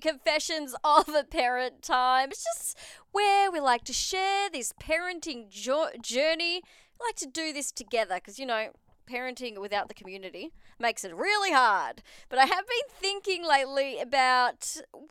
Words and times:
Confessions 0.00 0.74
of 0.84 1.08
a 1.08 1.24
Parent 1.24 1.82
time. 1.82 2.30
It's 2.30 2.44
just 2.44 2.78
where 3.12 3.50
we 3.50 3.60
like 3.60 3.84
to 3.84 3.92
share 3.92 4.50
this 4.50 4.72
parenting 4.72 5.48
jo- 5.48 5.90
journey. 6.02 6.62
We 6.98 7.06
like 7.06 7.16
to 7.16 7.26
do 7.26 7.52
this 7.52 7.72
together 7.72 8.16
because, 8.16 8.38
you 8.38 8.46
know, 8.46 8.68
parenting 9.10 9.60
without 9.60 9.88
the 9.88 9.94
community 9.94 10.52
makes 10.78 11.04
it 11.04 11.14
really 11.14 11.52
hard. 11.52 12.02
But 12.28 12.38
I 12.38 12.46
have 12.46 12.66
been 12.66 13.00
thinking 13.00 13.46
lately 13.46 14.00
about 14.00 14.76
when 14.92 15.08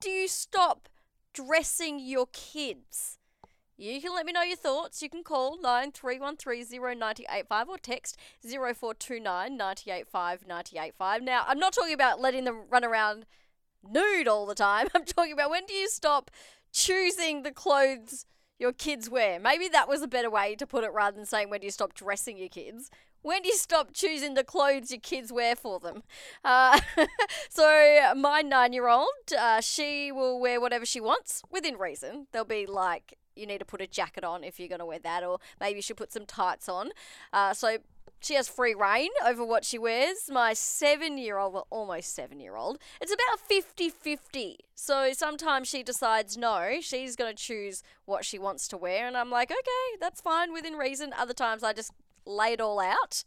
do 0.00 0.10
you 0.10 0.28
stop 0.28 0.88
dressing 1.32 1.98
your 1.98 2.26
kids? 2.32 3.18
You 3.80 4.00
can 4.00 4.12
let 4.12 4.26
me 4.26 4.32
know 4.32 4.42
your 4.42 4.56
thoughts. 4.56 5.02
You 5.02 5.08
can 5.08 5.22
call 5.22 5.56
93130985 5.58 7.68
or 7.68 7.78
text 7.78 8.16
0429 8.42 9.56
985 9.56 11.22
Now, 11.22 11.44
I'm 11.46 11.60
not 11.60 11.74
talking 11.74 11.94
about 11.94 12.20
letting 12.20 12.42
them 12.44 12.64
run 12.68 12.84
around 12.84 13.24
nude 13.82 14.28
all 14.28 14.46
the 14.46 14.54
time. 14.54 14.88
I'm 14.94 15.04
talking 15.04 15.32
about 15.32 15.50
when 15.50 15.66
do 15.66 15.74
you 15.74 15.88
stop 15.88 16.30
choosing 16.72 17.42
the 17.42 17.52
clothes 17.52 18.26
your 18.58 18.72
kids 18.72 19.08
wear? 19.08 19.38
Maybe 19.38 19.68
that 19.68 19.88
was 19.88 20.02
a 20.02 20.08
better 20.08 20.30
way 20.30 20.54
to 20.56 20.66
put 20.66 20.84
it 20.84 20.92
rather 20.92 21.16
than 21.16 21.26
saying 21.26 21.50
when 21.50 21.60
do 21.60 21.66
you 21.66 21.70
stop 21.72 21.94
dressing 21.94 22.36
your 22.38 22.48
kids. 22.48 22.90
When 23.20 23.42
do 23.42 23.48
you 23.48 23.56
stop 23.56 23.92
choosing 23.92 24.34
the 24.34 24.44
clothes 24.44 24.90
your 24.90 25.00
kids 25.00 25.32
wear 25.32 25.56
for 25.56 25.80
them? 25.80 26.04
Uh, 26.44 26.80
so, 27.50 28.12
my 28.16 28.42
nine 28.42 28.72
year 28.72 28.88
old, 28.88 29.08
uh, 29.36 29.60
she 29.60 30.12
will 30.12 30.38
wear 30.38 30.60
whatever 30.60 30.86
she 30.86 31.00
wants 31.00 31.42
within 31.50 31.76
reason. 31.76 32.28
There'll 32.30 32.46
be 32.46 32.64
like 32.64 33.18
you 33.34 33.46
need 33.46 33.58
to 33.58 33.64
put 33.64 33.80
a 33.80 33.86
jacket 33.86 34.24
on 34.24 34.44
if 34.44 34.58
you're 34.58 34.68
going 34.68 34.80
to 34.80 34.86
wear 34.86 34.98
that, 34.98 35.24
or 35.24 35.38
maybe 35.60 35.76
you 35.76 35.82
should 35.82 35.96
put 35.96 36.12
some 36.12 36.26
tights 36.26 36.68
on. 36.68 36.90
Uh, 37.32 37.54
so 37.54 37.78
she 38.20 38.34
has 38.34 38.48
free 38.48 38.74
reign 38.74 39.10
over 39.24 39.44
what 39.44 39.64
she 39.64 39.78
wears. 39.78 40.28
My 40.30 40.52
seven 40.52 41.18
year 41.18 41.38
old, 41.38 41.54
well, 41.54 41.66
almost 41.70 42.14
seven 42.14 42.40
year 42.40 42.56
old, 42.56 42.78
it's 43.00 43.12
about 43.12 43.40
50 43.40 43.90
50. 43.90 44.58
So 44.74 45.12
sometimes 45.12 45.68
she 45.68 45.82
decides 45.82 46.36
no, 46.36 46.78
she's 46.80 47.16
going 47.16 47.34
to 47.34 47.42
choose 47.42 47.82
what 48.04 48.24
she 48.24 48.38
wants 48.38 48.68
to 48.68 48.76
wear. 48.76 49.06
And 49.06 49.16
I'm 49.16 49.30
like, 49.30 49.50
okay, 49.50 49.98
that's 50.00 50.20
fine 50.20 50.52
within 50.52 50.74
reason. 50.74 51.12
Other 51.16 51.34
times 51.34 51.62
I 51.62 51.72
just 51.72 51.92
lay 52.24 52.52
it 52.52 52.60
all 52.60 52.80
out. 52.80 53.24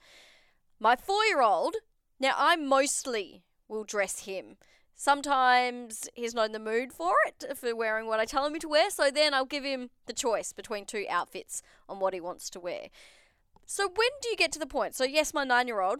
My 0.79 0.95
four 0.95 1.23
year 1.25 1.41
old, 1.41 1.75
now 2.19 2.33
I 2.37 2.55
mostly 2.55 3.43
will 3.67 3.83
dress 3.83 4.21
him. 4.25 4.57
Sometimes 4.95 6.07
he's 6.13 6.35
not 6.35 6.45
in 6.45 6.51
the 6.51 6.59
mood 6.59 6.93
for 6.93 7.13
it, 7.25 7.57
for 7.57 7.75
wearing 7.75 8.05
what 8.05 8.19
I 8.19 8.25
tell 8.25 8.45
him 8.45 8.59
to 8.59 8.69
wear, 8.69 8.91
so 8.91 9.09
then 9.09 9.33
I'll 9.33 9.45
give 9.45 9.63
him 9.63 9.89
the 10.05 10.13
choice 10.13 10.53
between 10.53 10.85
two 10.85 11.05
outfits 11.09 11.63
on 11.89 11.99
what 11.99 12.13
he 12.13 12.21
wants 12.21 12.51
to 12.51 12.59
wear. 12.59 12.89
So 13.65 13.87
when 13.87 14.09
do 14.21 14.29
you 14.29 14.35
get 14.35 14.51
to 14.53 14.59
the 14.59 14.65
point? 14.65 14.95
So, 14.95 15.03
yes, 15.03 15.33
my 15.33 15.43
nine 15.43 15.67
year 15.67 15.81
old, 15.81 15.99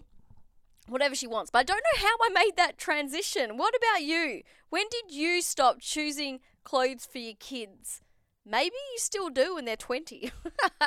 whatever 0.87 1.15
she 1.15 1.27
wants, 1.27 1.51
but 1.51 1.59
I 1.59 1.63
don't 1.63 1.77
know 1.77 2.01
how 2.01 2.15
I 2.23 2.29
made 2.29 2.55
that 2.57 2.77
transition. 2.77 3.57
What 3.57 3.73
about 3.75 4.03
you? 4.03 4.41
When 4.69 4.85
did 4.89 5.11
you 5.15 5.41
stop 5.41 5.79
choosing 5.79 6.39
clothes 6.63 7.05
for 7.05 7.19
your 7.19 7.35
kids? 7.39 8.01
Maybe 8.45 8.75
you 8.93 8.97
still 8.97 9.29
do 9.29 9.55
when 9.55 9.65
they're 9.65 9.75
20. 9.75 10.31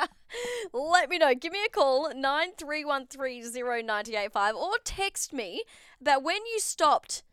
Let 0.73 1.09
me 1.09 1.17
know. 1.17 1.33
Give 1.33 1.53
me 1.53 1.63
a 1.65 1.69
call, 1.69 2.11
93130985, 2.13 4.55
or 4.55 4.73
text 4.83 5.31
me 5.31 5.63
about 6.01 6.23
when 6.23 6.45
you 6.45 6.59
stopped 6.59 7.23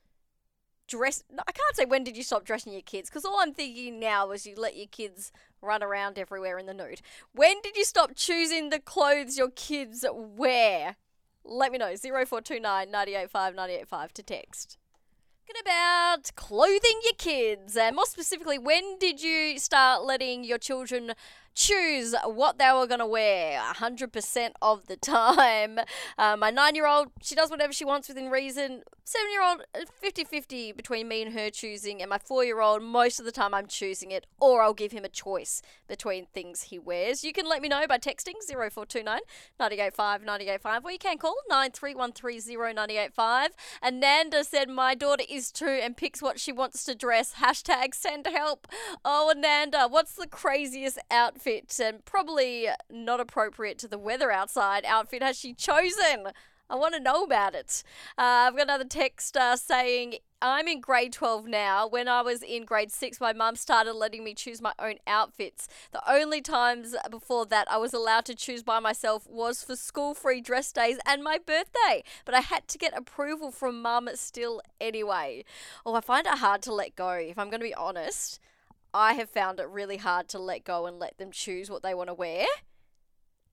dress. 0.93 1.23
I 1.39 1.53
can't 1.53 1.77
say 1.77 1.85
when 1.85 2.05
did 2.05 2.17
you 2.17 2.23
stop 2.23 2.45
dressing 2.45 2.73
your 2.73 2.83
kids 2.83 3.09
because 3.09 3.25
all 3.25 3.41
I'm 3.41 3.55
thinking 3.55 3.99
now 3.99 4.31
is 4.31 4.47
you 4.47 4.55
let 4.57 4.77
your 4.77 4.87
kids 4.87 5.33
run 5.61 5.83
around 5.83 6.19
everywhere 6.19 6.59
in 6.59 6.67
the 6.67 6.75
nude. 6.75 7.01
When 7.33 7.61
did 7.63 7.77
you 7.77 7.85
stop 7.85 8.13
choosing 8.15 8.71
the 8.71 8.79
clothes 8.79 9.39
your 9.39 9.51
kids 9.51 10.05
wear? 10.13 10.97
Let 11.45 11.73
me 11.73 11.79
know. 11.79 11.95
0429 11.97 12.63
985 12.91 13.55
985 13.55 14.13
to 14.15 14.23
text. 14.23 14.79
Talking 15.47 15.61
about 15.61 16.31
clothing 16.37 17.01
your 17.03 17.15
kids, 17.19 17.77
and 17.77 17.97
more 17.97 18.07
specifically, 18.07 18.59
when 18.59 18.99
did 18.99 19.21
you 19.21 19.59
start 19.59 20.05
letting 20.05 20.45
your 20.45 20.59
children 20.59 21.13
choose 21.55 22.15
what 22.25 22.59
they 22.59 22.71
were 22.73 22.87
going 22.87 23.01
to 23.01 23.07
wear 23.07 23.61
100% 23.61 24.51
of 24.61 24.87
the 24.87 24.97
time. 24.97 25.81
Uh, 26.19 26.37
my 26.37 26.51
nine 26.51 26.75
year 26.75 26.87
old, 26.87 27.09
she 27.23 27.35
does 27.35 27.51
whatever 27.51 27.73
she 27.73 27.85
wants 27.85 28.07
within 28.09 28.29
reason. 28.31 28.83
Seven 29.05 29.31
year 29.33 29.43
old, 29.43 29.63
50 30.01 30.25
50 30.25 30.73
between 30.73 31.09
me 31.09 31.23
and 31.23 31.33
her 31.33 31.51
choosing. 31.51 32.01
And 32.01 32.11
my 32.11 32.19
four 32.19 32.45
year 32.45 32.61
old, 32.61 32.83
most 32.83 33.19
of 33.19 33.25
the 33.25 33.33
time 33.33 33.55
I'm 33.55 33.67
choosing 33.67 34.11
it, 34.11 34.27
or 34.41 34.63
I'll 34.63 34.75
give 34.75 34.93
him 34.93 35.05
a 35.05 35.09
choice 35.09 35.63
between 35.89 36.27
things 36.27 36.65
he 36.65 36.79
wears. 36.79 37.25
You 37.25 37.33
can 37.33 37.49
let 37.49 37.63
me 37.63 37.69
know 37.69 37.87
by 37.89 37.99
texting 37.99 38.35
0429 38.47 39.21
985 39.59 40.21
985, 40.21 40.85
or 40.85 40.91
you 40.93 40.99
can 40.99 41.19
call 41.19 41.35
93130985. 41.51 43.49
Ananda 43.83 44.45
said, 44.45 44.69
My 44.69 44.95
daughter 44.95 45.25
is 45.29 45.51
two 45.51 45.67
and 45.67 45.97
picks 45.97 46.23
what 46.23 46.39
she 46.39 46.53
wants 46.53 46.85
to 46.85 46.95
dress. 46.95 47.35
Hashtag 47.35 47.95
send 47.95 48.27
help. 48.27 48.69
Oh, 49.05 49.33
Ananda, 49.35 49.89
what's 49.89 50.15
the 50.15 50.29
craziest 50.29 50.99
outfit? 51.11 51.42
Outfit 51.43 51.81
and 51.83 52.05
probably 52.05 52.69
not 52.91 53.21
appropriate 53.21 53.79
to 53.79 53.89
the 53.89 53.99
weather 53.99 54.31
outside 54.31 54.85
outfit 54.85 55.23
has 55.23 55.39
she 55.39 55.55
chosen? 55.55 56.29
I 56.71 56.77
want 56.77 56.95
to 56.95 57.01
know 57.01 57.25
about 57.25 57.55
it. 57.55 57.83
Uh, 58.17 58.47
I've 58.47 58.57
got 58.57 58.63
another 58.63 58.85
text 58.85 59.37
uh, 59.37 59.57
saying, 59.57 60.15
I'm 60.41 60.67
in 60.69 60.81
grade 60.81 61.13
12 61.13 61.47
now. 61.47 61.87
When 61.87 62.09
I 62.09 62.23
was 62.23 62.43
in 62.43 62.65
grade 62.65 62.91
6, 62.91 63.21
my 63.21 63.33
mum 63.33 63.57
started 63.57 63.93
letting 63.93 64.25
me 64.25 64.35
choose 64.35 64.63
my 64.63 64.73
own 64.79 64.95
outfits. 65.07 65.69
The 65.93 66.01
only 66.11 66.41
times 66.41 66.95
before 67.11 67.45
that 67.47 67.71
I 67.71 67.77
was 67.77 67.93
allowed 67.93 68.25
to 68.27 68.35
choose 68.35 68.63
by 68.63 68.79
myself 68.79 69.29
was 69.29 69.63
for 69.63 69.77
school 69.77 70.15
free 70.15 70.41
dress 70.41 70.73
days 70.73 70.99
and 71.07 71.23
my 71.23 71.39
birthday. 71.39 72.05
But 72.25 72.35
I 72.35 72.41
had 72.41 72.69
to 72.69 72.79
get 72.79 72.97
approval 72.97 73.51
from 73.51 73.83
mum 73.83 74.09
still 74.15 74.63
anyway. 74.81 75.45
Oh, 75.85 75.95
I 75.95 76.01
find 76.01 76.27
it 76.27 76.39
hard 76.39 76.63
to 76.63 76.73
let 76.73 76.97
go, 76.97 77.11
if 77.11 77.39
I'm 77.39 77.51
going 77.51 77.61
to 77.61 77.67
be 77.67 77.75
honest. 77.75 78.41
I 78.95 79.15
have 79.15 79.31
found 79.31 79.59
it 79.61 79.69
really 79.69 79.97
hard 79.97 80.29
to 80.29 80.39
let 80.39 80.65
go 80.65 80.87
and 80.87 80.99
let 80.99 81.19
them 81.19 81.31
choose 81.31 81.71
what 81.71 81.83
they 81.83 81.95
want 81.95 82.09
to 82.09 82.15
wear. 82.15 82.47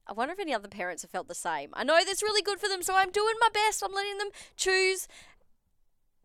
I 0.06 0.14
wonder 0.14 0.34
if 0.34 0.40
any 0.40 0.54
other 0.54 0.68
parents 0.68 1.04
have 1.04 1.12
felt 1.12 1.28
the 1.28 1.36
same. 1.36 1.70
I 1.74 1.84
know 1.84 2.00
that's 2.04 2.24
really 2.24 2.42
good 2.42 2.60
for 2.60 2.68
them, 2.68 2.82
so 2.82 2.96
I'm 2.96 3.12
doing 3.12 3.36
my 3.40 3.50
best. 3.54 3.84
I'm 3.84 3.94
letting 3.94 4.18
them 4.18 4.30
choose 4.56 5.08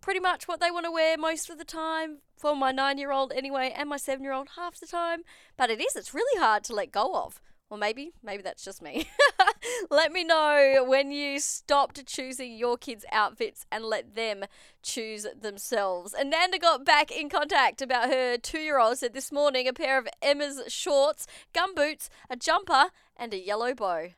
pretty 0.01 0.21
much 0.21 0.49
what 0.49 0.61
they 0.61 0.71
want 0.71 0.87
to 0.87 0.91
wear 0.91 1.17
most 1.17 1.49
of 1.51 1.59
the 1.59 1.65
time 1.65 2.19
for 2.37 2.57
my 2.57 2.73
nine 2.73 2.99
year 2.99 3.13
old 3.13 3.33
anyway, 3.33 3.73
and 3.77 3.89
my 3.89 3.97
seven 3.97 4.25
year 4.25 4.33
old 4.33 4.49
half 4.57 4.81
the 4.81 4.87
time. 4.87 5.23
But 5.57 5.71
it 5.71 5.81
is, 5.81 5.97
it's 5.97 6.15
really 6.15 6.41
hard 6.41 6.65
to 6.65 6.75
let 6.75 6.91
go 6.91 7.15
of. 7.15 7.41
Or 7.75 7.77
maybe, 7.77 8.12
maybe 8.23 8.41
that's 8.45 8.65
just 8.65 8.81
me. 8.81 9.09
let 9.91 10.12
me 10.12 10.23
know 10.23 10.85
when 10.87 11.11
you 11.11 11.41
stopped 11.41 12.07
choosing 12.07 12.57
your 12.57 12.77
kids' 12.77 13.05
outfits 13.11 13.67
and 13.73 13.85
let 13.85 14.15
them 14.15 14.45
choose 14.85 15.27
themselves. 15.37 16.15
Ananda 16.15 16.61
got 16.61 16.85
back 16.85 17.11
in 17.11 17.29
contact 17.29 17.83
about 17.83 18.11
her 18.11 18.37
two 18.37 18.61
year 18.61 18.79
old, 18.79 18.99
said 18.99 19.12
this 19.12 19.33
morning 19.33 19.67
a 19.67 19.73
pair 19.73 19.99
of 19.99 20.07
Emma's 20.23 20.62
shorts, 20.69 21.27
gum 21.53 21.75
boots, 21.75 22.11
a 22.31 22.37
jumper, 22.37 22.91
and 23.17 23.35
a 23.35 23.45
yellow 23.45 23.75
bow. 23.75 24.11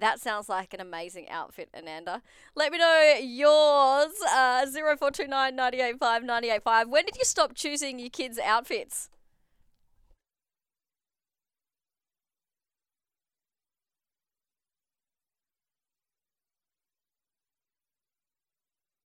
That 0.00 0.18
sounds 0.18 0.48
like 0.48 0.74
an 0.74 0.80
amazing 0.80 1.28
outfit, 1.28 1.68
Ananda. 1.72 2.22
Let 2.56 2.72
me 2.72 2.78
know 2.78 3.20
yours. 3.22 4.14
Uh, 4.34 4.66
0429 4.66 5.54
985 5.54 6.22
985. 6.24 6.88
When 6.88 7.04
did 7.04 7.14
you 7.16 7.24
stop 7.24 7.54
choosing 7.54 8.00
your 8.00 8.10
kids' 8.10 8.40
outfits? 8.40 9.10